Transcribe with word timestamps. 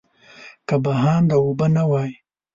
که 0.67 0.75
بهانده 0.83 1.35
اوبه 1.43 1.67
نه 1.75 1.83
وای. 1.89 2.11